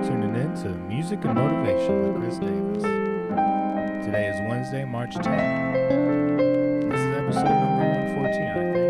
[0.00, 2.82] You're tuning in to Music and Motivation with Chris Davis.
[4.06, 6.88] Today is Wednesday, March 10th.
[6.90, 7.84] This is episode number
[8.16, 8.89] 114, I think.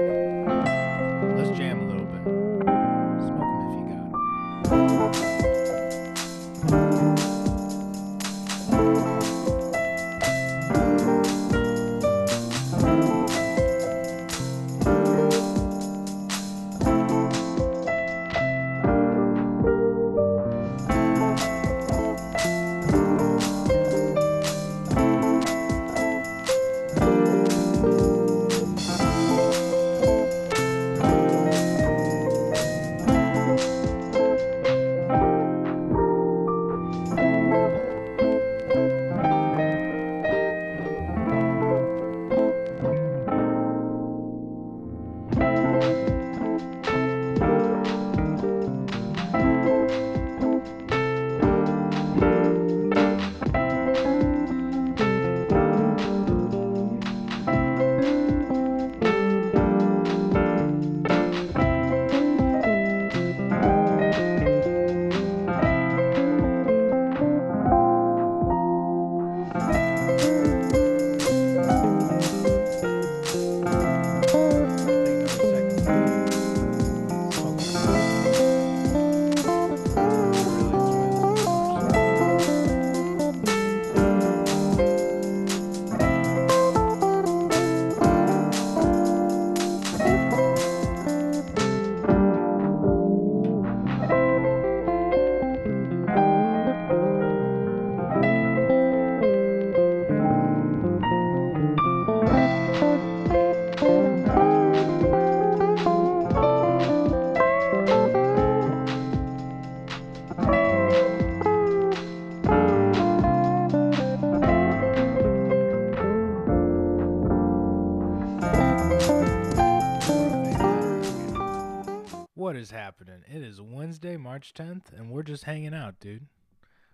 [124.40, 126.24] March 10th, and we're just hanging out, dude.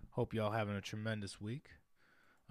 [0.09, 1.69] Hope y'all having a tremendous week.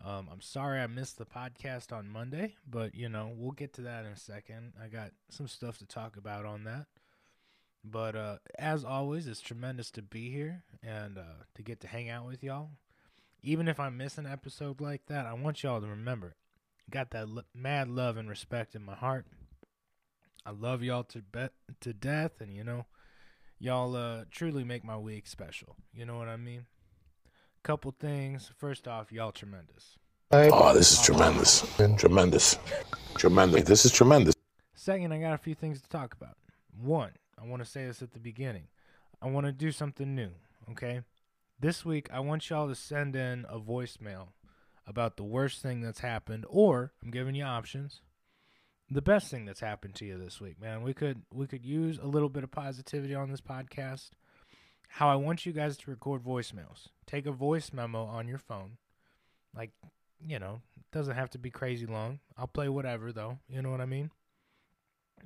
[0.03, 3.83] Um, I'm sorry I missed the podcast on Monday, but you know, we'll get to
[3.83, 4.73] that in a second.
[4.83, 6.87] I got some stuff to talk about on that.
[7.85, 12.09] But uh, as always, it's tremendous to be here and uh, to get to hang
[12.09, 12.71] out with y'all.
[13.43, 16.37] Even if I miss an episode like that, I want y'all to remember
[16.89, 19.27] got that l- mad love and respect in my heart.
[20.47, 22.87] I love y'all to bet to death, and you know,
[23.59, 25.77] y'all uh, truly make my week special.
[25.95, 26.67] You know what I mean?
[27.63, 28.51] Couple things.
[28.57, 29.99] First off, y'all tremendous.
[30.33, 31.65] Oh, this is tremendous.
[31.97, 32.59] Tremendous.
[33.17, 33.65] Tremendous.
[33.65, 34.35] This is tremendous.
[34.75, 36.37] Second, I got a few things to talk about.
[36.81, 38.69] One, I want to say this at the beginning.
[39.21, 40.31] I want to do something new,
[40.71, 41.03] okay?
[41.59, 44.29] This week, I want y'all to send in a voicemail
[44.87, 48.03] about the worst thing that's happened, or I'm giving you options.
[48.91, 50.83] The best thing that's happened to you this week, man.
[50.83, 54.11] We could we could use a little bit of positivity on this podcast.
[54.89, 56.89] How I want you guys to record voicemails.
[57.07, 58.79] Take a voice memo on your phone.
[59.55, 59.73] Like,
[60.25, 62.21] you know, it doesn't have to be crazy long.
[62.39, 63.39] I'll play whatever though.
[63.49, 64.11] You know what I mean?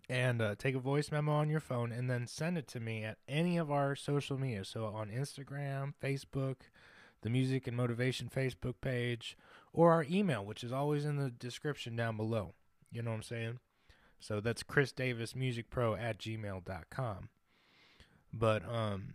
[0.09, 3.05] and uh, take a voice memo on your phone and then send it to me
[3.05, 4.65] at any of our social media.
[4.65, 6.57] So on Instagram, Facebook,
[7.23, 9.37] the Music and Motivation Facebook page,
[9.73, 12.55] or our email, which is always in the description down below.
[12.91, 13.59] You know what I'm saying?
[14.19, 17.29] So that's Chris Davis Music Pro at gmail.com.
[18.33, 19.15] But um,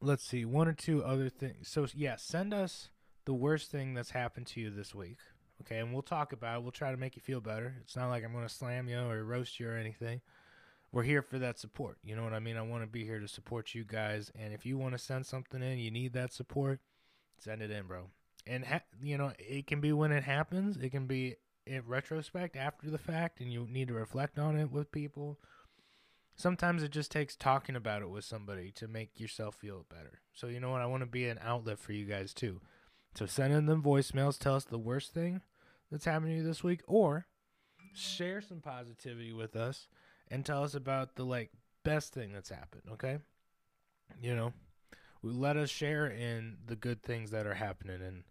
[0.00, 1.68] let's see, one or two other things.
[1.68, 2.88] So yeah, send us
[3.24, 5.18] the worst thing that's happened to you this week.
[5.62, 6.62] Okay, and we'll talk about it.
[6.62, 7.74] We'll try to make you feel better.
[7.82, 10.20] It's not like I'm to slam you or roast you or anything.
[10.92, 11.98] We're here for that support.
[12.02, 12.56] You know what I mean?
[12.56, 14.32] I want to be here to support you guys.
[14.38, 16.80] And if you want to send something in, you need that support,
[17.38, 18.04] send it in, bro.
[18.46, 21.36] And, ha- you know, it can be when it happens, it can be
[21.68, 25.38] in retrospect after the fact, and you need to reflect on it with people.
[26.36, 30.20] Sometimes it just takes talking about it with somebody to make yourself feel better.
[30.32, 30.80] So, you know what?
[30.80, 32.60] I want to be an outlet for you guys, too.
[33.14, 34.38] So send in them voicemails.
[34.38, 35.40] Tell us the worst thing
[35.90, 37.26] that's happened to you this week, or
[37.92, 39.88] share some positivity with us
[40.30, 41.50] and tell us about the like
[41.84, 42.82] best thing that's happened.
[42.92, 43.18] Okay,
[44.22, 44.52] you know,
[45.22, 48.22] let us share in the good things that are happening and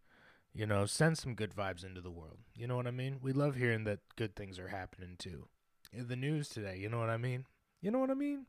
[0.58, 2.40] you know send some good vibes into the world.
[2.56, 3.20] You know what I mean?
[3.22, 5.46] We love hearing that good things are happening too.
[5.94, 7.46] In the news today, you know what I mean?
[7.80, 8.48] You know what I mean?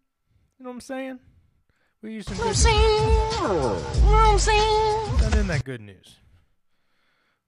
[0.58, 1.19] You know what I'm saying?
[2.00, 2.75] We use some good Send
[5.34, 6.16] in that good news.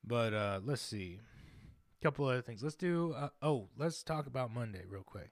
[0.05, 1.21] But uh let's see.
[2.01, 2.63] A couple other things.
[2.63, 5.31] Let's do uh, oh, let's talk about Monday real quick.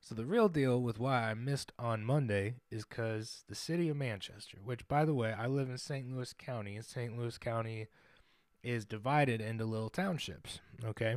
[0.00, 3.98] So the real deal with why I missed on Monday is because the city of
[3.98, 6.10] Manchester, which by the way, I live in St.
[6.10, 7.16] Louis County, and St.
[7.16, 7.86] Louis County
[8.62, 10.60] is divided into little townships.
[10.84, 11.16] Okay,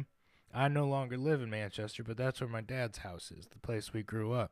[0.54, 3.94] I no longer live in Manchester, but that's where my dad's house is, the place
[3.94, 4.52] we grew up.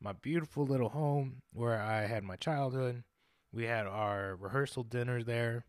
[0.00, 3.04] My beautiful little home where I had my childhood.
[3.52, 5.64] We had our rehearsal dinner there.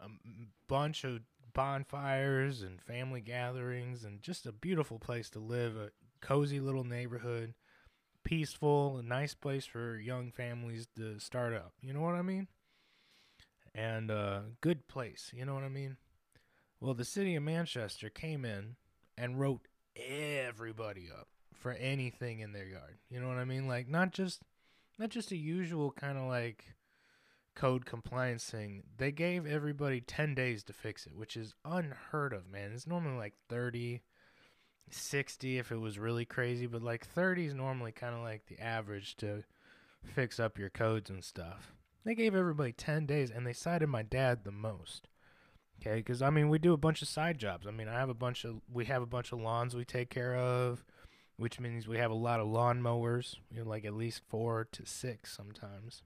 [0.00, 0.06] A
[0.68, 1.20] bunch of
[1.52, 5.76] bonfires and family gatherings, and just a beautiful place to live.
[5.76, 5.90] A
[6.20, 7.54] cozy little neighborhood,
[8.24, 11.72] peaceful, a nice place for young families to start up.
[11.80, 12.48] You know what I mean?
[13.76, 15.30] And uh, good place.
[15.34, 15.98] You know what I mean?
[16.80, 18.76] Well, the city of Manchester came in
[19.18, 22.98] and wrote everybody up for anything in their yard.
[23.10, 23.68] You know what I mean?
[23.68, 24.42] Like not just
[24.98, 26.64] not just a usual kind of like
[27.54, 28.84] code compliance thing.
[28.96, 32.72] They gave everybody 10 days to fix it, which is unheard of, man.
[32.72, 34.02] It's normally like 30
[34.88, 38.60] 60 if it was really crazy, but like 30 is normally kind of like the
[38.60, 39.42] average to
[40.14, 41.75] fix up your codes and stuff.
[42.06, 45.08] They gave everybody 10 days and they cited my dad the most.
[45.80, 47.66] Okay, cuz I mean, we do a bunch of side jobs.
[47.66, 50.08] I mean, I have a bunch of we have a bunch of lawns we take
[50.08, 50.84] care of,
[51.36, 54.68] which means we have a lot of lawn mowers, you know, like at least 4
[54.70, 56.02] to 6 sometimes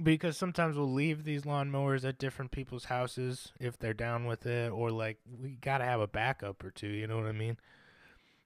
[0.00, 4.70] because sometimes we'll leave these lawnmowers at different people's houses if they're down with it,
[4.72, 6.88] or like we gotta have a backup or two.
[6.88, 7.58] You know what I mean?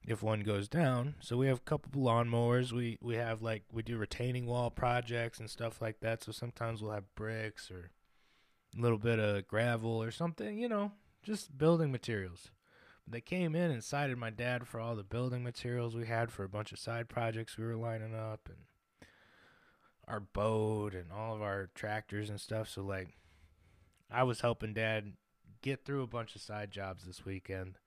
[0.07, 2.71] If one goes down, so we have a couple lawnmowers.
[2.71, 6.23] We we have like we do retaining wall projects and stuff like that.
[6.23, 7.91] So sometimes we'll have bricks or
[8.77, 10.59] a little bit of gravel or something.
[10.59, 10.93] You know,
[11.25, 12.51] just building materials.
[13.09, 16.45] They came in and cited my dad for all the building materials we had for
[16.45, 18.59] a bunch of side projects we were lining up and
[20.09, 22.69] our boat and all of our tractors and stuff.
[22.69, 23.09] So like,
[24.11, 25.13] I was helping Dad
[25.63, 27.79] get through a bunch of side jobs this weekend,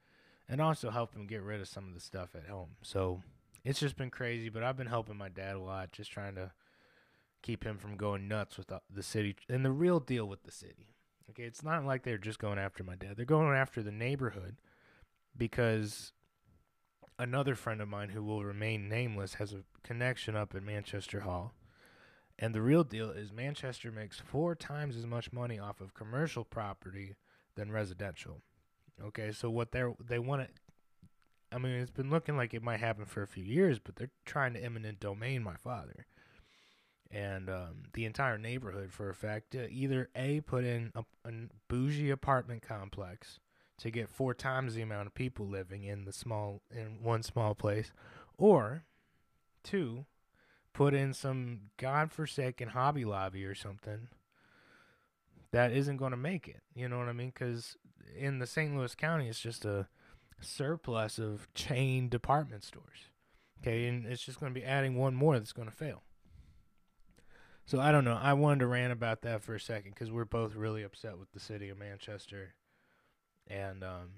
[0.50, 2.72] and also help him get rid of some of the stuff at home.
[2.82, 3.22] So
[3.64, 6.52] it's just been crazy, but I've been helping my dad a lot, just trying to
[7.42, 10.52] keep him from going nuts with the, the city and the real deal with the
[10.52, 10.96] city.
[11.30, 14.58] Okay, it's not like they're just going after my dad; they're going after the neighborhood
[15.38, 16.12] because
[17.20, 21.54] another friend of mine who will remain nameless has a connection up in Manchester Hall
[22.42, 26.46] and the real deal is Manchester makes four times as much money off of commercial
[26.46, 27.16] property
[27.56, 28.42] than residential.
[29.04, 30.48] Okay, so what they're they want to
[31.52, 34.12] I mean, it's been looking like it might happen for a few years, but they're
[34.26, 36.06] trying to eminent domain my father
[37.12, 39.56] and um, the entire neighborhood for a fact.
[39.56, 41.32] Uh, either a put in a, a
[41.68, 43.40] bougie apartment complex
[43.80, 47.56] to get four times the amount of people living in the small in one small
[47.56, 47.92] place,
[48.38, 48.84] or
[49.64, 50.06] two
[50.74, 54.08] put in some godforsaken Hobby Lobby or something
[55.52, 56.62] that isn't going to make it.
[56.76, 57.32] You know what I mean?
[57.34, 57.76] Because
[58.18, 58.76] in the St.
[58.76, 59.88] Louis County, it's just a
[60.42, 63.10] surplus of chain department stores.
[63.62, 66.04] Okay, and it's just going to be adding one more that's going to fail.
[67.66, 68.18] So I don't know.
[68.20, 71.32] I wanted to rant about that for a second because we're both really upset with
[71.34, 72.56] the city of Manchester,
[73.48, 74.10] and um,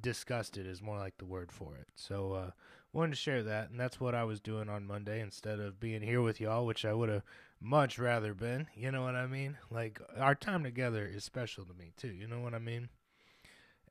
[0.00, 1.88] disgusted is more like the word for it.
[1.94, 2.50] So uh,
[2.92, 6.02] wanted to share that, and that's what I was doing on Monday instead of being
[6.02, 7.24] here with y'all, which I would have
[7.62, 8.66] much rather been.
[8.74, 9.56] You know what I mean?
[9.70, 12.12] Like our time together is special to me too.
[12.12, 12.88] You know what I mean?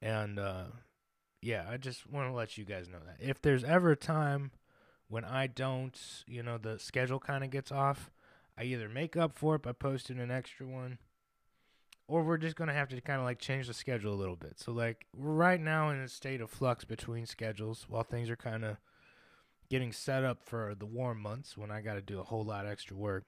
[0.02, 0.66] And uh,
[1.42, 4.52] yeah, I just want to let you guys know that if there's ever a time
[5.08, 5.98] when I don't,
[6.28, 8.12] you know, the schedule kind of gets off,
[8.58, 10.98] I either make up for it by posting an extra one
[12.08, 14.60] or we're just gonna have to kind of like change the schedule a little bit.
[14.60, 18.36] So like we're right now in a state of flux between schedules while things are
[18.36, 18.78] kind of
[19.72, 22.68] getting set up for the warm months when I got to do a whole lot
[22.68, 23.24] extra work.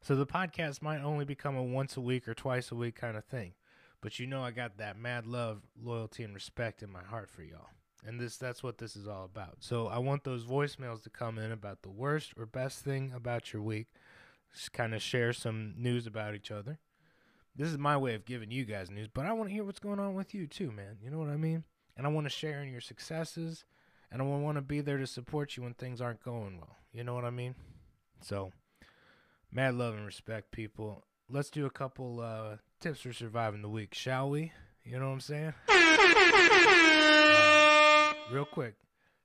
[0.00, 3.16] So the podcast might only become a once a week or twice a week kind
[3.16, 3.54] of thing.
[4.00, 7.42] But you know I got that mad love, loyalty and respect in my heart for
[7.42, 7.70] y'all.
[8.06, 9.56] And this that's what this is all about.
[9.58, 13.52] So I want those voicemails to come in about the worst or best thing about
[13.52, 13.88] your week.
[14.54, 16.78] Just kind of share some news about each other.
[17.56, 19.80] This is my way of giving you guys news, but I want to hear what's
[19.80, 20.98] going on with you too, man.
[21.02, 21.64] You know what I mean?
[21.96, 23.64] And I want to share in your successes
[24.10, 26.76] and I want to be there to support you when things aren't going well.
[26.92, 27.54] You know what I mean?
[28.20, 28.52] So,
[29.52, 31.04] mad love and respect, people.
[31.28, 34.52] Let's do a couple uh, tips for surviving the week, shall we?
[34.84, 35.52] You know what I'm saying?
[35.68, 35.74] Uh,
[38.32, 38.74] real quick,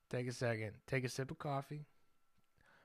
[0.09, 1.85] take a second, take a sip of coffee,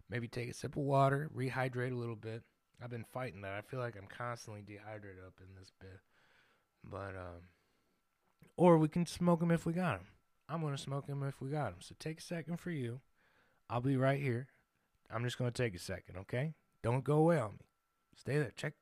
[0.09, 2.43] maybe take a sip of water, rehydrate a little bit.
[2.83, 3.55] I've been fighting that.
[3.55, 5.99] I feel like I'm constantly dehydrated up in this bit,
[6.85, 7.43] but um,
[8.57, 10.07] or we can smoke them if we got them.
[10.49, 11.81] I'm going to smoke them if we got them.
[11.81, 13.00] So take a second for you.
[13.69, 14.49] I'll be right here.
[15.11, 16.55] I'm just going to take a second, okay?
[16.83, 17.67] Don't go away on me.
[18.17, 18.52] Stay there.
[18.57, 18.75] Check.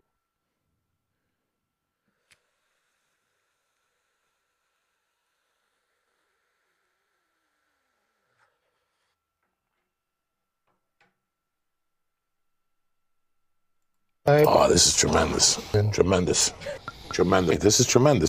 [14.28, 15.60] Oh, this is tremendous.
[15.92, 16.52] Tremendous.
[17.10, 17.58] Tremendous.
[17.58, 18.28] This is tremendous.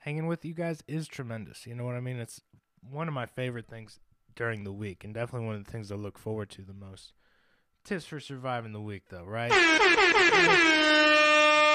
[0.00, 1.66] Hanging with you guys is tremendous.
[1.66, 2.18] You know what I mean?
[2.18, 2.40] It's
[2.80, 4.00] one of my favorite things
[4.34, 7.12] during the week, and definitely one of the things I look forward to the most.
[7.84, 9.52] Tips for surviving the week, though, right?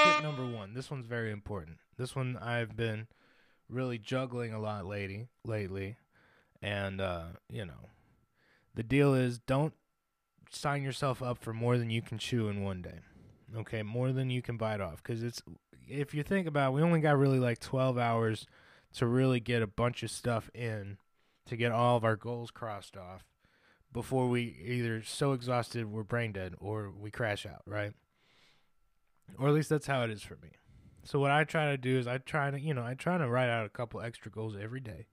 [0.06, 0.74] Tip number one.
[0.74, 1.78] This one's very important.
[1.96, 3.06] This one I've been
[3.68, 5.96] really juggling a lot lately, lately,
[6.60, 7.90] and uh, you know,
[8.74, 9.74] the deal is don't
[10.50, 12.98] sign yourself up for more than you can chew in one day.
[13.56, 15.42] Okay, more than you can bite off, because it's
[15.88, 18.46] if you think about, it, we only got really like twelve hours
[18.94, 20.98] to really get a bunch of stuff in
[21.46, 23.24] to get all of our goals crossed off
[23.92, 27.92] before we either so exhausted we're brain dead or we crash out, right?
[29.38, 30.50] Or at least that's how it is for me.
[31.04, 33.28] So what I try to do is I try to, you know, I try to
[33.28, 35.06] write out a couple extra goals every day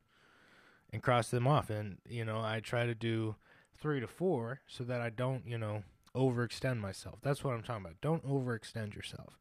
[0.91, 3.35] and cross them off and, you know, I try to do
[3.79, 5.83] 3 to 4 so that I don't, you know,
[6.15, 7.19] overextend myself.
[7.21, 8.01] That's what I'm talking about.
[8.01, 9.37] Don't overextend yourself.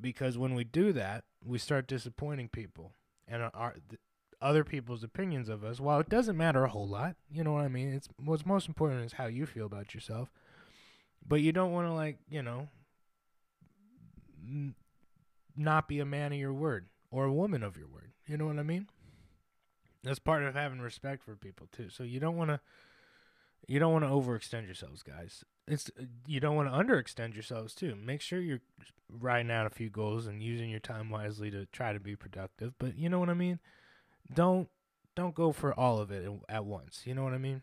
[0.00, 2.92] Because when we do that, we start disappointing people
[3.26, 3.74] and our
[4.40, 5.80] other people's opinions of us.
[5.80, 7.92] While it doesn't matter a whole lot, you know what I mean?
[7.92, 10.30] It's what's most important is how you feel about yourself.
[11.26, 12.68] But you don't want to like, you know,
[14.46, 14.74] n-
[15.56, 18.12] not be a man of your word or a woman of your word.
[18.26, 18.88] You know what I mean?
[20.02, 21.88] That's part of having respect for people too.
[21.88, 22.60] So you don't want to
[23.66, 25.44] you don't want to overextend yourselves, guys.
[25.68, 27.96] It's uh, you don't want to underextend yourselves too.
[27.96, 28.62] Make sure you're
[29.10, 32.74] writing out a few goals and using your time wisely to try to be productive.
[32.78, 33.58] But you know what I mean?
[34.32, 34.68] Don't
[35.14, 37.02] don't go for all of it at once.
[37.04, 37.62] You know what I mean?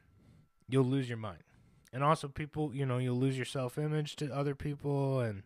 [0.67, 1.43] You'll lose your mind.
[1.91, 5.43] And also people, you know, you'll lose your self-image to other people and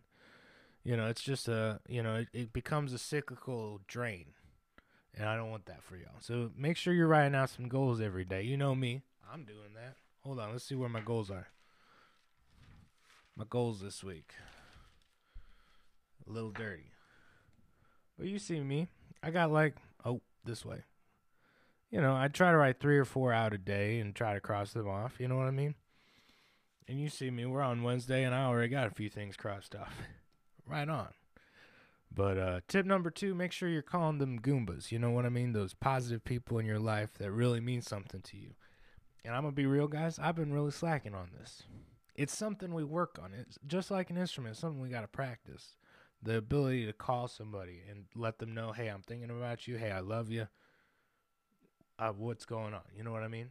[0.84, 4.26] you know, it's just a, you know, it, it becomes a cyclical drain.
[5.14, 6.20] And I don't want that for y'all.
[6.20, 8.42] So make sure you're writing out some goals every day.
[8.42, 9.02] You know me.
[9.30, 9.96] I'm doing that.
[10.24, 11.48] Hold on, let's see where my goals are.
[13.38, 14.32] My goals this week.
[16.28, 16.90] A little dirty.
[18.18, 18.88] But you see me.
[19.22, 20.82] I got like oh, this way
[21.90, 24.40] you know, I try to write three or four out a day and try to
[24.40, 25.18] cross them off.
[25.18, 25.74] You know what I mean?
[26.86, 29.74] And you see me, we're on Wednesday, and I already got a few things crossed
[29.74, 29.94] off.
[30.66, 31.08] right on.
[32.14, 34.90] But uh, tip number two: make sure you're calling them Goombas.
[34.90, 35.52] You know what I mean?
[35.52, 38.50] Those positive people in your life that really mean something to you.
[39.24, 40.18] And I'm gonna be real, guys.
[40.18, 41.64] I've been really slacking on this.
[42.18, 43.32] It's something we work on.
[43.32, 44.52] It's just like an instrument.
[44.52, 45.76] It's something we gotta practice.
[46.22, 49.78] The ability to call somebody and let them know, "Hey, I'm thinking about you.
[49.78, 50.48] Hey, I love you."
[51.98, 52.82] of what's going on.
[52.96, 53.50] You know what I mean?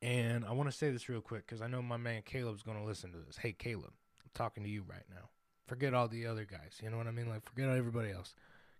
[0.00, 2.78] And I want to say this real quick because I know my man Caleb's going
[2.78, 3.36] to listen to this.
[3.36, 5.28] Hey, Caleb, I'm talking to you right now.
[5.66, 6.78] Forget all the other guys.
[6.82, 7.28] You know what I mean?
[7.28, 8.34] Like, forget everybody else.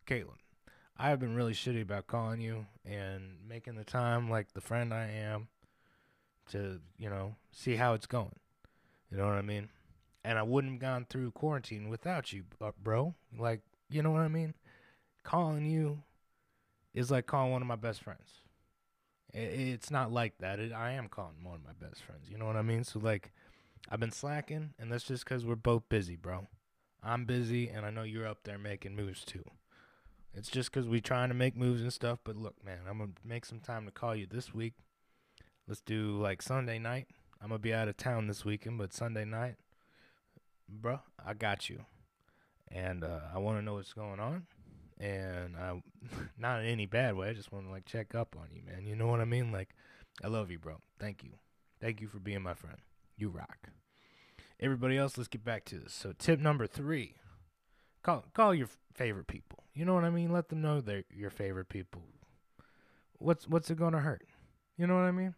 [0.07, 0.39] Caleb,
[0.97, 4.95] I have been really shitty about calling you and making the time like the friend
[4.95, 5.49] I am
[6.53, 8.37] to, you know, see how it's going.
[9.11, 9.69] You know what I mean?
[10.25, 12.45] And I wouldn't have gone through quarantine without you,
[12.83, 13.15] bro.
[13.39, 14.55] Like, you know what I mean?
[15.23, 16.03] Calling you
[16.95, 18.43] is like calling one of my best friends.
[19.33, 20.59] It's not like that.
[20.59, 22.29] It, I am calling one of my best friends.
[22.31, 22.85] You know what I mean?
[22.85, 23.33] So like,
[23.91, 26.47] I've been slacking, and that's just because we're both busy, bro.
[27.03, 29.45] I'm busy, and I know you're up there making moves too.
[30.35, 32.19] It's just because we're trying to make moves and stuff.
[32.25, 34.75] But look, man, I'm gonna make some time to call you this week.
[35.67, 37.09] Let's do like Sunday night.
[37.41, 39.57] I'm gonna be out of town this weekend, but Sunday night,
[40.69, 41.85] bro, I got you.
[42.71, 44.47] And uh, I want to know what's going on
[45.01, 45.81] and I,
[46.39, 47.29] not in any bad way.
[47.29, 48.87] I just want to like check up on you, man.
[48.87, 49.53] You know what I mean?
[49.53, 49.71] Like,
[50.23, 50.77] I love you, bro.
[50.99, 51.31] Thank you,
[51.81, 52.79] thank you for being my friend.
[53.17, 53.71] You rock.
[54.61, 55.93] Everybody else, let's get back to this.
[55.93, 57.15] So, tip number three:
[58.03, 59.65] call call your favorite people.
[59.75, 60.33] You know what I mean?
[60.33, 62.03] Let them know they're your favorite people.
[63.19, 64.27] What's what's it gonna hurt?
[64.77, 65.35] You know what I mean?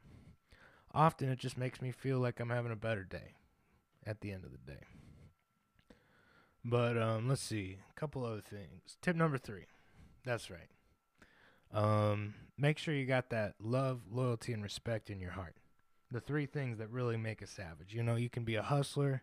[0.93, 3.35] Often it just makes me feel like I'm having a better day
[4.05, 4.83] at the end of the day.
[6.65, 8.97] But um, let's see, a couple other things.
[9.01, 9.67] Tip number three.
[10.25, 10.69] That's right.
[11.73, 15.57] Um, make sure you got that love, loyalty, and respect in your heart.
[16.11, 17.95] The three things that really make a savage.
[17.95, 19.23] You know, you can be a hustler,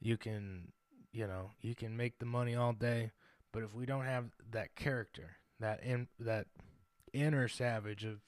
[0.00, 0.72] you can,
[1.12, 3.12] you know, you can make the money all day,
[3.50, 6.48] but if we don't have that character, that in that
[7.12, 8.20] inner savage of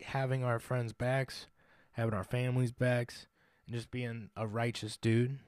[0.00, 1.46] having our friends' backs,
[1.96, 3.26] having our families' backs,
[3.66, 5.38] and just being a righteous dude,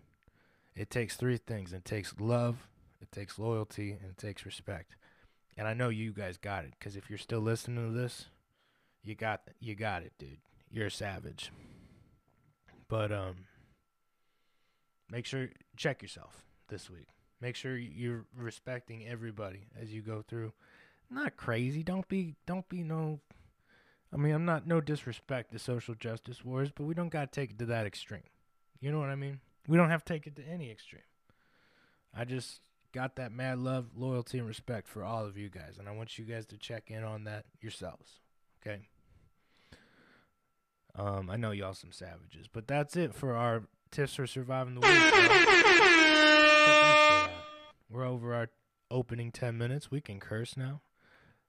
[0.75, 2.67] it takes three things it takes love,
[3.00, 4.97] it takes loyalty, and it takes respect.
[5.57, 8.26] And I know you guys got it because if you're still listening to this,
[9.02, 10.38] you got you got it, dude.
[10.71, 11.50] You're a savage.
[12.88, 13.47] But um
[15.11, 17.09] make sure check yourself this week.
[17.40, 20.52] Make sure you're respecting everybody as you go through.
[21.11, 21.83] Not crazy.
[21.83, 23.21] Don't be don't be no
[24.12, 27.41] I mean, I'm not no disrespect to social justice wars, but we don't got to
[27.41, 28.23] take it to that extreme.
[28.81, 29.41] You know what I mean?
[29.67, 31.03] We don't have to take it to any extreme.
[32.17, 32.61] I just
[32.93, 36.19] got that mad love, loyalty, and respect for all of you guys, and I want
[36.19, 38.21] you guys to check in on that yourselves.
[38.62, 38.88] Okay.
[40.97, 44.81] Um, I know y'all some savages, but that's it for our tips for surviving the
[44.81, 44.91] week.
[47.91, 48.49] We're over our
[48.91, 49.91] opening ten minutes.
[49.91, 50.81] We can curse now.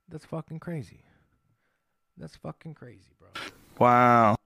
[0.08, 1.04] That's fucking crazy.
[2.16, 3.28] That's fucking crazy, bro.
[3.78, 4.36] Wow.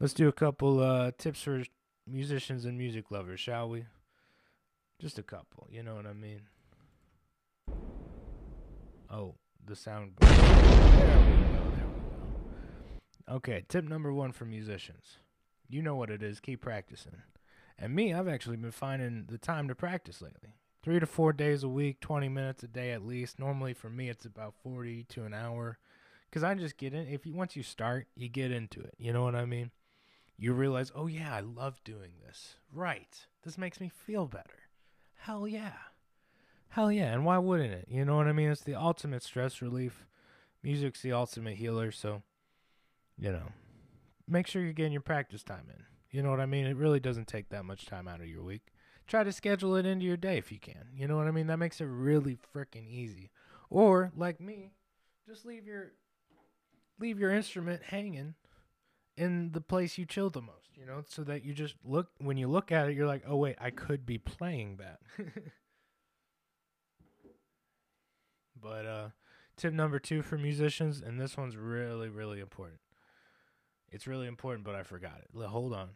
[0.00, 1.62] Let's do a couple uh, tips for
[2.06, 3.84] musicians and music lovers, shall we?
[5.00, 6.42] Just a couple, you know what I mean?
[9.10, 10.12] Oh, the sound.
[10.20, 10.52] There we go.
[10.96, 11.76] There we
[13.30, 13.34] go.
[13.36, 15.18] Okay, tip number one for musicians.
[15.68, 16.40] You know what it is.
[16.40, 17.22] Keep practicing.
[17.78, 20.54] And me, I've actually been finding the time to practice lately.
[20.82, 23.38] Three to four days a week, 20 minutes a day at least.
[23.38, 25.78] Normally for me, it's about 40 to an hour.
[26.28, 27.06] Because I just get in.
[27.06, 28.94] If you once you start, you get into it.
[28.98, 29.70] You know what I mean?
[30.36, 32.54] You realize, oh yeah, I love doing this.
[32.72, 33.26] Right.
[33.44, 34.68] This makes me feel better.
[35.16, 35.72] Hell yeah.
[36.68, 37.12] Hell yeah.
[37.12, 37.86] And why wouldn't it?
[37.88, 38.50] You know what I mean?
[38.50, 40.06] It's the ultimate stress relief.
[40.62, 41.90] Music's the ultimate healer.
[41.90, 42.22] So,
[43.16, 43.52] you know,
[44.28, 45.84] make sure you're getting your practice time in.
[46.10, 46.66] You know what I mean?
[46.66, 48.72] It really doesn't take that much time out of your week.
[49.06, 50.88] Try to schedule it into your day if you can.
[50.94, 51.46] You know what I mean?
[51.48, 53.30] That makes it really freaking easy.
[53.70, 54.72] Or, like me,
[55.26, 55.92] just leave your
[56.98, 58.34] leave your instrument hanging
[59.16, 62.36] in the place you chill the most, you know, so that you just look when
[62.36, 65.00] you look at it, you're like, oh wait, I could be playing that.
[68.60, 69.08] but uh,
[69.56, 72.80] tip number two for musicians, and this one's really, really important.
[73.90, 75.44] It's really important, but I forgot it.
[75.46, 75.90] Hold on.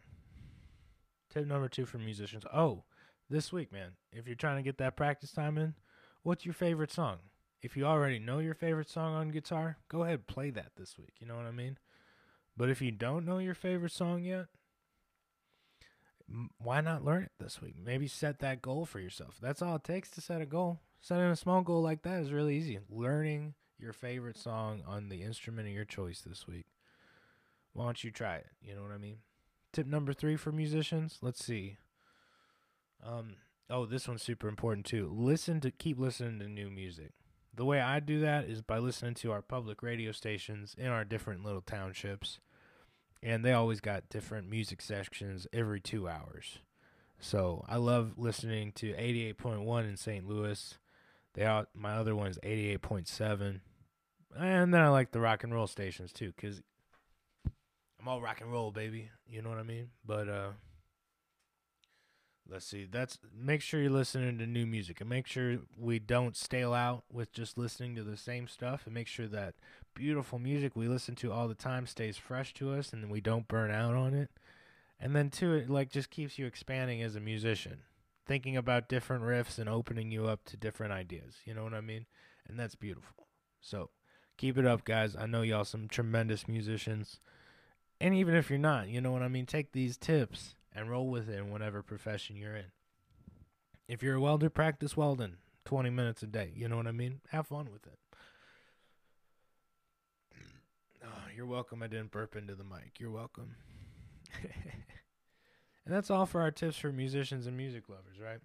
[1.29, 2.43] Tip number two for musicians.
[2.53, 2.83] Oh,
[3.29, 5.75] this week, man, if you're trying to get that practice time in,
[6.23, 7.19] what's your favorite song?
[7.63, 10.97] If you already know your favorite song on guitar, go ahead and play that this
[10.99, 11.13] week.
[11.19, 11.77] You know what I mean?
[12.57, 14.47] But if you don't know your favorite song yet,
[16.57, 17.75] why not learn it this week?
[17.81, 19.37] Maybe set that goal for yourself.
[19.41, 20.81] That's all it takes to set a goal.
[20.99, 22.79] Setting a small goal like that is really easy.
[22.89, 26.65] Learning your favorite song on the instrument of your choice this week.
[27.71, 28.47] Why don't you try it?
[28.61, 29.19] You know what I mean?
[29.71, 31.19] Tip number three for musicians.
[31.21, 31.77] Let's see.
[33.01, 33.35] Um.
[33.69, 35.09] Oh, this one's super important too.
[35.11, 37.13] Listen to keep listening to new music.
[37.55, 41.05] The way I do that is by listening to our public radio stations in our
[41.05, 42.39] different little townships.
[43.21, 46.59] And they always got different music sections every two hours.
[47.19, 50.27] So I love listening to 88.1 in St.
[50.27, 50.77] Louis.
[51.35, 53.61] They all, my other one's 88.7.
[54.37, 56.61] And then I like the rock and roll stations too, because
[57.99, 59.09] I'm all rock and roll, baby.
[59.25, 59.89] You know what I mean?
[60.05, 60.49] But uh
[62.49, 62.87] let's see.
[62.89, 67.03] That's make sure you're listening to new music and make sure we don't stale out
[67.11, 69.55] with just listening to the same stuff and make sure that
[69.93, 73.47] beautiful music we listen to all the time stays fresh to us and we don't
[73.47, 74.29] burn out on it.
[74.99, 77.79] And then too it like just keeps you expanding as a musician,
[78.25, 81.37] thinking about different riffs and opening you up to different ideas.
[81.45, 82.05] You know what I mean?
[82.47, 83.27] And that's beautiful.
[83.61, 83.89] So
[84.37, 85.15] keep it up, guys.
[85.15, 87.19] I know y'all some tremendous musicians.
[88.01, 89.45] And even if you're not, you know what I mean?
[89.45, 92.71] Take these tips and roll with it in whatever profession you're in.
[93.87, 96.51] If you're a welder, practice welding 20 minutes a day.
[96.55, 97.21] You know what I mean?
[97.29, 97.99] Have fun with it.
[101.05, 101.83] Oh, you're welcome.
[101.83, 102.97] I didn't burp into the mic.
[102.97, 103.55] You're welcome.
[104.41, 108.39] and that's all for our tips for musicians and music lovers, right?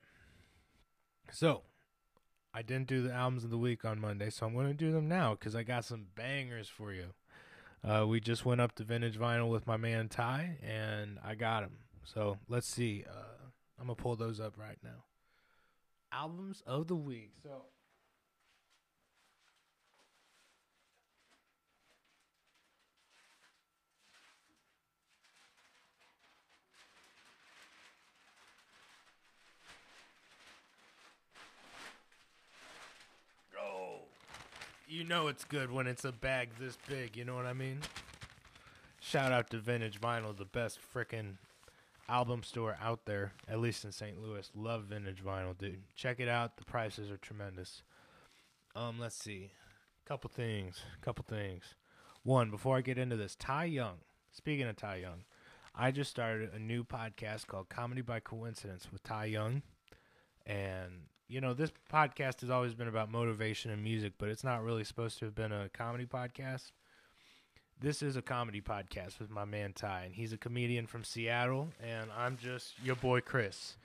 [1.31, 1.63] So,
[2.53, 4.91] I didn't do the albums of the week on Monday, so I'm going to do
[4.91, 7.15] them now because I got some bangers for you.
[7.87, 11.63] Uh, we just went up to vintage vinyl with my man Ty, and I got
[11.63, 11.77] him.
[12.15, 13.05] So let's see.
[13.07, 15.05] Uh, I'm gonna pull those up right now.
[16.11, 17.33] Albums of the week.
[17.43, 17.51] So.
[33.61, 33.99] Oh,
[34.89, 37.19] you know it's good when it's a bag this big.
[37.19, 37.81] You know what I mean?
[38.99, 41.37] Shout out to Vintage Vinyl, the best frickin'
[42.09, 44.21] album store out there, at least in St.
[44.21, 44.51] Louis.
[44.55, 45.83] Love vintage vinyl, dude.
[45.95, 46.57] Check it out.
[46.57, 47.83] The prices are tremendous.
[48.75, 49.51] Um, let's see.
[50.07, 50.81] Couple things.
[51.03, 51.75] Couple things.
[52.23, 53.97] One, before I get into this, Ty Young.
[54.33, 55.25] Speaking of Ty Young,
[55.75, 59.63] I just started a new podcast called Comedy by Coincidence with Ty Young.
[60.47, 60.93] And,
[61.29, 64.85] you know, this podcast has always been about motivation and music, but it's not really
[64.85, 66.71] supposed to have been a comedy podcast
[67.81, 71.69] this is a comedy podcast with my man Ty, and he's a comedian from Seattle,
[71.81, 73.77] and I'm just your boy Chris.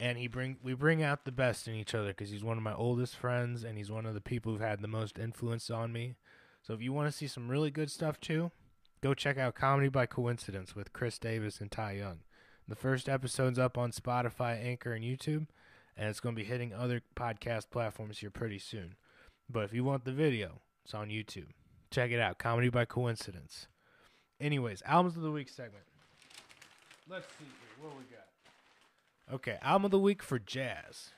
[0.00, 2.62] And he bring we bring out the best in each other because he's one of
[2.62, 5.92] my oldest friends, and he's one of the people who've had the most influence on
[5.92, 6.14] me.
[6.62, 8.50] So if you want to see some really good stuff too,
[9.02, 12.20] go check out Comedy by Coincidence with Chris Davis and Ty Young.
[12.66, 15.46] The first episode's up on Spotify, Anchor, and YouTube,
[15.96, 18.94] and it's going to be hitting other podcast platforms here pretty soon.
[19.50, 21.48] But if you want the video, it's on YouTube.
[21.94, 22.38] Check it out.
[22.38, 23.68] Comedy by Coincidence.
[24.40, 25.84] Anyways, albums of the week segment.
[27.08, 27.84] Let's see here.
[27.84, 29.36] What we got?
[29.36, 31.10] Okay, album of the week for jazz.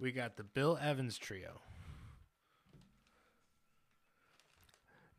[0.00, 1.60] We got the Bill Evans Trio.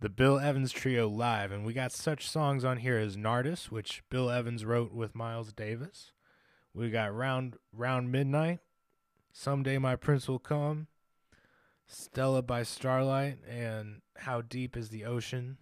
[0.02, 4.04] The Bill Evans Trio live, and we got such songs on here as Nardis, which
[4.10, 6.12] Bill Evans wrote with Miles Davis.
[6.74, 8.60] We got Round Round Midnight,
[9.32, 10.88] Someday My Prince Will Come,
[11.88, 15.58] Stella by Starlight, and How Deep is the Ocean.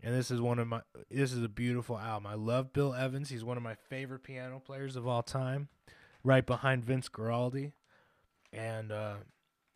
[0.00, 2.26] And this is one of my this is a beautiful album.
[2.26, 3.30] I love Bill Evans.
[3.30, 5.68] He's one of my favorite piano players of all time,
[6.22, 7.72] right behind Vince Guaraldi.
[8.52, 9.14] And uh,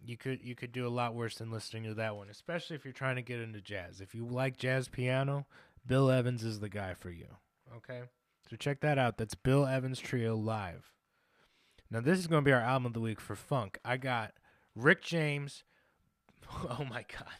[0.04, 2.84] you could you could do a lot worse than listening to that one, especially if
[2.84, 4.00] you're trying to get into jazz.
[4.00, 5.46] If you like jazz piano,
[5.84, 7.26] Bill Evans is the guy for you.
[7.76, 8.02] Okay?
[8.48, 9.16] So check that out.
[9.16, 10.92] That's Bill Evans Trio live.
[11.90, 13.78] Now this is going to be our album of the week for funk.
[13.84, 14.34] I got
[14.74, 15.64] Rick James.
[16.68, 17.32] Oh my god.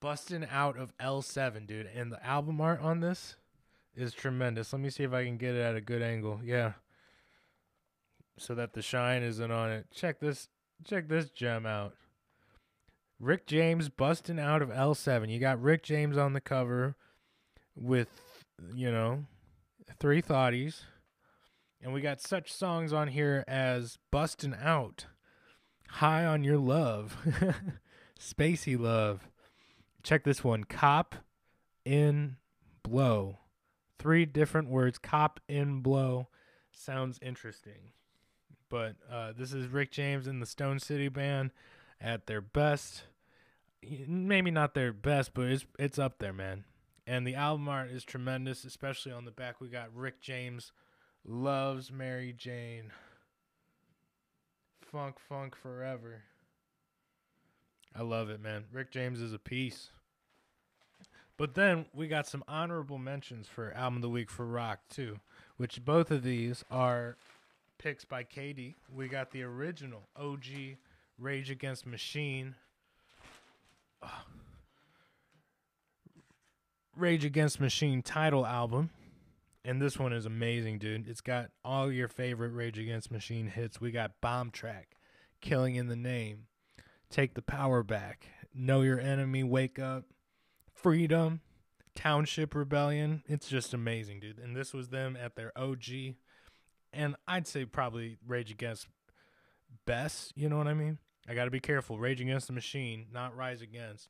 [0.00, 1.86] Busting out of L7, dude.
[1.86, 3.36] And the album art on this
[3.94, 4.72] is tremendous.
[4.72, 6.40] Let me see if I can get it at a good angle.
[6.42, 6.72] Yeah.
[8.36, 9.86] So that the shine isn't on it.
[9.92, 10.48] Check this
[10.84, 11.94] check this gem out.
[13.20, 15.28] Rick James busting out of L7.
[15.28, 16.94] You got Rick James on the cover
[17.74, 18.08] with,
[18.74, 19.24] you know,
[19.98, 20.82] three thoughties.
[21.80, 25.06] And we got such songs on here as Bustin' Out,
[25.88, 27.16] High on Your Love,
[28.20, 29.28] Spacey Love.
[30.02, 31.16] Check this one Cop
[31.84, 32.36] 'n'
[32.82, 33.38] Blow.
[33.98, 36.28] Three different words Cop 'n' Blow.
[36.72, 37.92] Sounds interesting.
[38.68, 41.50] But uh, this is Rick James and the Stone City Band
[42.00, 43.04] at their best.
[43.82, 46.64] Maybe not their best, but it's it's up there, man.
[47.06, 49.60] And the album art is tremendous, especially on the back.
[49.60, 50.72] We got Rick James
[51.24, 52.92] loves Mary Jane.
[54.90, 56.22] Funk, funk forever.
[57.94, 58.64] I love it, man.
[58.72, 59.90] Rick James is a piece.
[61.36, 65.18] But then we got some honorable mentions for album of the week for rock too,
[65.56, 67.16] which both of these are
[67.76, 68.76] picks by Katie.
[68.92, 70.76] We got the original OG
[71.18, 72.54] Rage Against Machine.
[74.02, 74.10] Ugh.
[76.96, 78.90] Rage Against Machine title album.
[79.68, 81.06] And this one is amazing, dude.
[81.06, 83.78] It's got all your favorite Rage Against Machine hits.
[83.78, 84.94] We got Bombtrack,
[85.42, 86.46] Killing in the Name,
[87.10, 90.04] Take the Power Back, Know Your Enemy, Wake Up,
[90.72, 91.42] Freedom,
[91.94, 93.22] Township Rebellion.
[93.26, 94.38] It's just amazing, dude.
[94.38, 96.14] And this was them at their OG.
[96.94, 98.86] And I'd say probably Rage Against
[99.84, 100.96] best, you know what I mean?
[101.28, 101.98] I got to be careful.
[101.98, 104.08] Rage Against the Machine, not Rise Against.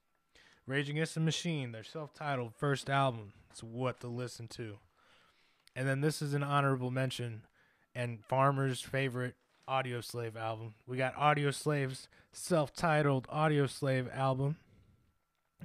[0.68, 3.32] Rage Against the Machine, their self-titled first album.
[3.50, 4.78] It's what to listen to.
[5.78, 7.42] And then this is an honorable mention
[7.94, 9.36] and Farmer's favorite
[9.68, 10.74] Audioslave album.
[10.88, 14.56] We got Audioslave's self-titled Audioslave album,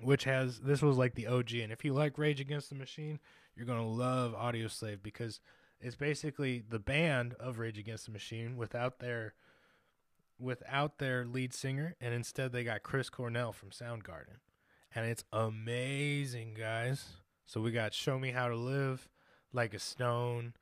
[0.02, 1.56] which has this was like the OG.
[1.56, 3.19] And if you like Rage Against the Machine,
[3.56, 5.39] you're gonna love Audioslave because
[5.82, 9.34] it's basically the band of Rage Against the Machine without their
[10.39, 14.41] without their lead singer, and instead they got Chris Cornell from Soundgarden
[14.95, 17.06] and it's amazing, guys.
[17.45, 19.10] So we got Show Me How to Live,
[19.54, 20.54] Like a Stone,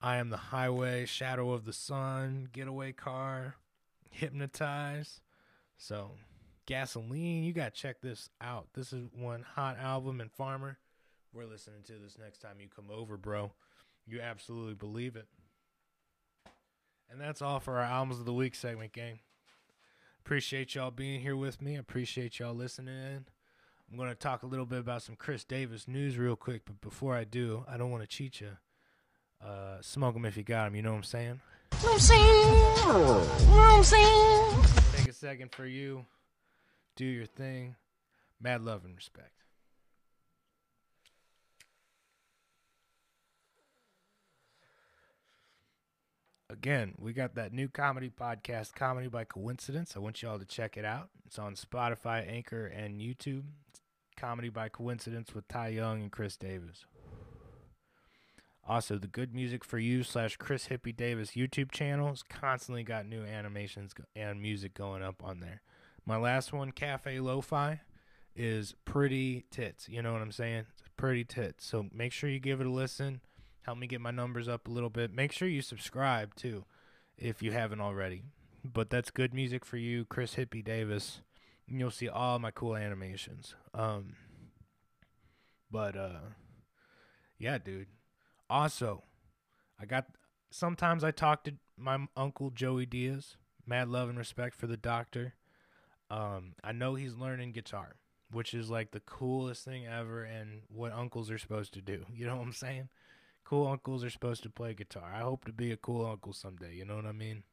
[0.00, 3.54] I Am the Highway, Shadow of the Sun, Getaway Car,
[4.10, 5.20] Hypnotize.
[5.76, 6.12] So,
[6.66, 8.66] Gasoline, you got to check this out.
[8.74, 10.78] This is one hot album, and Farmer,
[11.32, 13.52] we're listening to this next time you come over, bro.
[14.06, 15.28] You absolutely believe it.
[17.10, 19.20] And that's all for our Albums of the Week segment, gang.
[20.24, 21.76] Appreciate y'all being here with me.
[21.76, 23.26] Appreciate y'all listening in.
[23.92, 26.80] I'm going to talk a little bit about some Chris Davis news real quick, but
[26.80, 28.56] before I do, I don't want to cheat you.
[29.44, 31.40] Uh, smoke them if you got them, you know what I'm saying?
[31.82, 32.24] You know I'm saying?
[32.24, 34.64] You know I'm saying?
[34.96, 36.06] Take a second for you.
[36.96, 37.76] Do your thing.
[38.40, 39.32] Mad love and respect.
[46.48, 49.96] Again, we got that new comedy podcast, Comedy by Coincidence.
[49.96, 51.08] I want y'all to check it out.
[51.26, 53.44] It's on Spotify, Anchor, and YouTube.
[53.70, 53.80] It's
[54.22, 56.86] Comedy by Coincidence with Ty Young and Chris Davis.
[58.64, 63.04] Also, the Good Music for You slash Chris Hippie Davis YouTube channel has constantly got
[63.04, 65.60] new animations and music going up on there.
[66.06, 67.80] My last one, Cafe Lo-Fi,
[68.36, 69.88] is pretty tits.
[69.88, 70.66] You know what I'm saying?
[70.78, 71.66] It's pretty tits.
[71.66, 73.22] So make sure you give it a listen.
[73.62, 75.12] Help me get my numbers up a little bit.
[75.12, 76.64] Make sure you subscribe too,
[77.18, 78.22] if you haven't already.
[78.64, 81.22] But that's Good Music for You, Chris Hippie Davis.
[81.68, 83.54] And you'll see all my cool animations.
[83.72, 84.16] Um,
[85.70, 86.20] but uh,
[87.38, 87.88] yeah, dude.
[88.50, 89.02] Also,
[89.80, 90.06] I got
[90.50, 93.36] sometimes I talk to my uncle Joey Diaz.
[93.66, 95.34] Mad love and respect for the doctor.
[96.10, 97.96] Um, I know he's learning guitar,
[98.30, 102.04] which is like the coolest thing ever, and what uncles are supposed to do.
[102.14, 102.88] You know what I'm saying?
[103.44, 105.10] Cool uncles are supposed to play guitar.
[105.14, 106.74] I hope to be a cool uncle someday.
[106.74, 107.44] You know what I mean?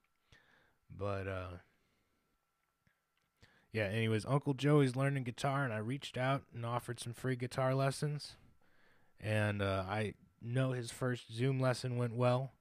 [0.95, 1.57] But uh,
[3.71, 3.85] yeah.
[3.85, 8.35] Anyways, Uncle Joey's learning guitar, and I reached out and offered some free guitar lessons,
[9.19, 12.53] and uh, I know his first Zoom lesson went well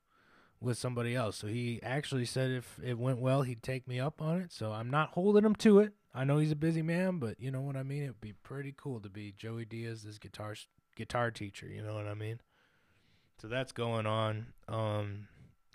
[0.61, 1.37] with somebody else.
[1.37, 4.53] So he actually said if it went well, he'd take me up on it.
[4.53, 5.92] So I'm not holding him to it.
[6.14, 8.03] I know he's a busy man, but you know what I mean.
[8.03, 10.55] It would be pretty cool to be Joey Diaz's guitar
[10.97, 11.66] guitar teacher.
[11.68, 12.40] You know what I mean.
[13.40, 14.47] So that's going on.
[14.66, 15.29] Um,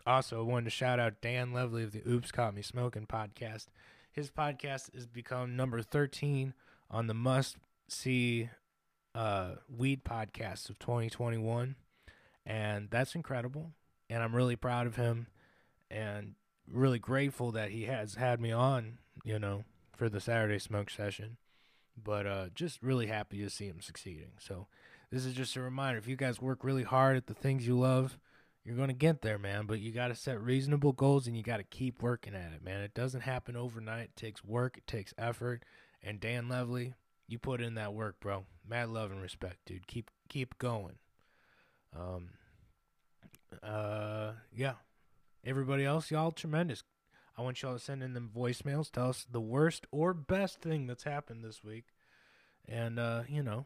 [0.06, 3.68] also, I wanted to shout out Dan Lovely of the Oops Caught Me Smoking podcast.
[4.14, 6.54] His podcast has become number 13
[6.92, 8.52] on the must see
[9.16, 11.76] uh, weed podcasts of 2021.
[12.46, 13.72] And that's incredible.
[14.12, 15.26] And I'm really proud of him
[15.90, 16.36] and
[16.72, 19.64] really grateful that he has had me on, you know,
[19.96, 21.38] for the Saturday smoke session.
[22.02, 24.34] But uh, just really happy to see him succeeding.
[24.38, 24.68] So,
[25.10, 27.78] this is just a reminder if you guys work really hard at the things you
[27.78, 28.18] love,
[28.64, 29.66] you're going to get there, man.
[29.66, 32.64] But you got to set reasonable goals and you got to keep working at it,
[32.64, 32.82] man.
[32.82, 34.06] It doesn't happen overnight.
[34.06, 35.64] It takes work, it takes effort.
[36.02, 36.94] And Dan Lovely,
[37.28, 38.46] you put in that work, bro.
[38.68, 39.88] Mad love and respect, dude.
[39.88, 40.96] Keep keep going.
[41.98, 42.30] Um
[43.62, 44.74] uh yeah.
[45.46, 46.84] Everybody else, y'all tremendous.
[47.38, 48.92] I want y'all to send in them voicemails.
[48.92, 51.86] Tell us the worst or best thing that's happened this week.
[52.68, 53.66] And uh, you know,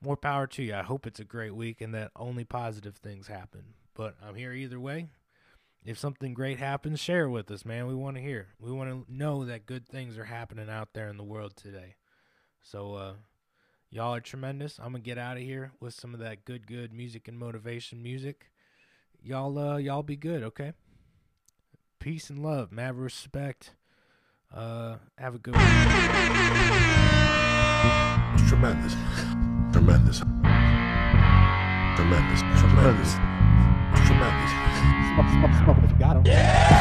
[0.00, 0.74] more power to you.
[0.74, 3.74] I hope it's a great week and that only positive things happen.
[3.98, 5.08] But I'm here either way.
[5.84, 7.88] If something great happens, share it with us, man.
[7.88, 8.46] We want to hear.
[8.60, 11.96] We want to know that good things are happening out there in the world today.
[12.62, 13.12] So, uh,
[13.90, 14.78] y'all are tremendous.
[14.78, 18.00] I'm gonna get out of here with some of that good, good music and motivation
[18.00, 18.52] music.
[19.20, 20.74] Y'all, uh, y'all be good, okay?
[21.98, 23.74] Peace and love, mad respect.
[24.54, 25.64] Uh, have a good one.
[28.46, 28.94] Tremendous.
[29.72, 30.18] Tremendous.
[31.96, 32.40] Tremendous.
[32.60, 33.27] Tremendous.
[35.18, 36.77] Smoke, smoke, smoke you got 'em.